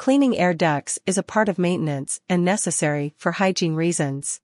[0.00, 4.40] Cleaning air ducts is a part of maintenance and necessary for hygiene reasons.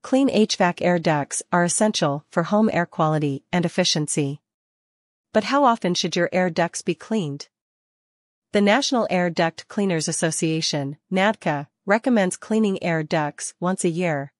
[0.00, 4.40] Clean HVAC air ducts are essential for home air quality and efficiency.
[5.32, 7.48] But how often should your air ducts be cleaned?
[8.52, 14.32] The National Air Duct Cleaners Association, NADCA, recommends cleaning air ducts once a year.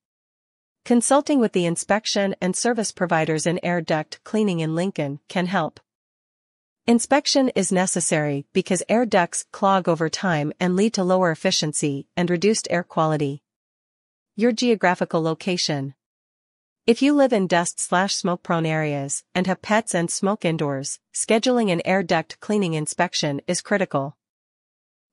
[0.84, 5.80] Consulting with the inspection and service providers in air duct cleaning in Lincoln can help.
[6.90, 12.28] Inspection is necessary because air ducts clog over time and lead to lower efficiency and
[12.28, 13.44] reduced air quality.
[14.34, 15.94] Your geographical location.
[16.88, 21.80] If you live in dust-slash-smoke prone areas and have pets and smoke indoors, scheduling an
[21.84, 24.16] air duct cleaning inspection is critical.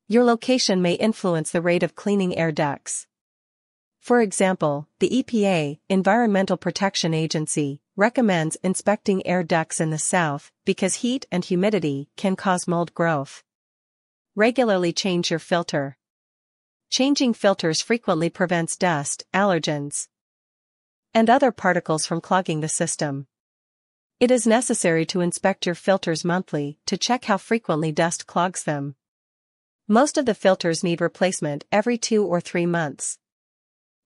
[0.08, 3.06] Your location may influence the rate of cleaning air ducts.
[4.08, 11.04] For example, the EPA, Environmental Protection Agency, recommends inspecting air ducts in the south because
[11.04, 13.44] heat and humidity can cause mold growth.
[14.34, 15.98] Regularly change your filter.
[16.88, 20.08] Changing filters frequently prevents dust, allergens,
[21.12, 23.26] and other particles from clogging the system.
[24.20, 28.94] It is necessary to inspect your filters monthly to check how frequently dust clogs them.
[29.86, 33.18] Most of the filters need replacement every two or three months.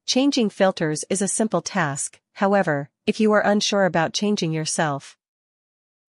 [0.07, 5.17] Changing filters is a simple task, however, if you are unsure about changing yourself.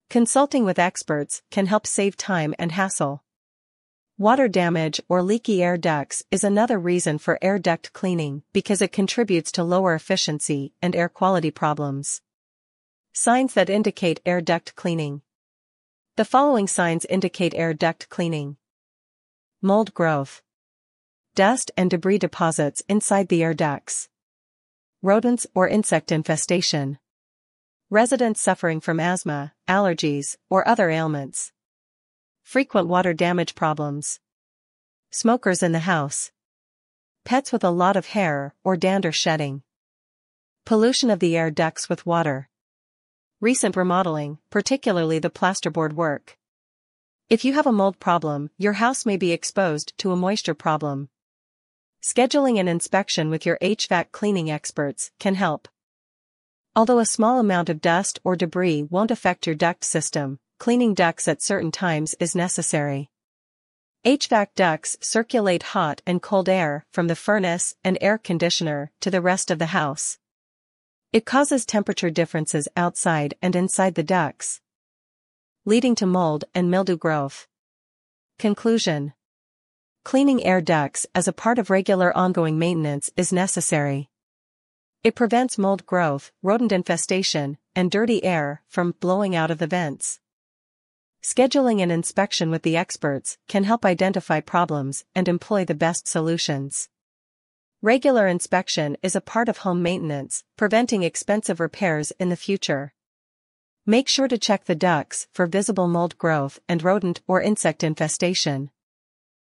[0.09, 3.23] Consulting with experts can help save time and hassle.
[4.17, 8.91] Water damage or leaky air ducts is another reason for air duct cleaning because it
[8.91, 12.21] contributes to lower efficiency and air quality problems.
[13.14, 15.21] Signs that indicate air duct cleaning.
[16.16, 18.58] The following signs indicate air duct cleaning.
[19.61, 20.41] Mold growth.
[21.36, 24.08] Dust and debris deposits inside the air ducts
[25.02, 27.00] rodents or insect infestation.
[27.89, 31.52] Residents suffering from asthma, allergies, or other ailments.
[32.44, 34.20] Frequent water damage problems.
[35.09, 36.31] Smokers in the house.
[37.26, 39.64] Pets with a lot of hair or dander shedding.
[40.66, 42.48] Pollution of the air ducts with water.
[43.42, 46.38] Recent remodeling, particularly the plasterboard work.
[47.27, 51.10] If you have a mold problem, your house may be exposed to a moisture problem.
[52.03, 55.69] Scheduling an inspection with your HVAC cleaning experts can help.
[56.75, 61.30] Although a small amount of dust or debris won't affect your duct system, cleaning ducts
[61.30, 63.09] at certain times is necessary.
[64.05, 69.21] HVAC ducts circulate hot and cold air from the furnace and air conditioner to the
[69.21, 70.17] rest of the house.
[71.14, 74.59] It causes temperature differences outside and inside the ducts,
[75.64, 77.47] leading to mold and mildew growth.
[78.37, 79.14] Conclusion
[80.03, 84.09] Cleaning air ducts as a part of regular ongoing maintenance is necessary.
[85.02, 90.19] It prevents mold growth, rodent infestation, and dirty air from blowing out of the vents.
[91.23, 96.89] Scheduling an inspection with the experts can help identify problems and employ the best solutions.
[97.81, 102.93] Regular inspection is a part of home maintenance, preventing expensive repairs in the future.
[103.85, 108.70] Make sure to check the ducts for visible mold growth and rodent or insect infestation.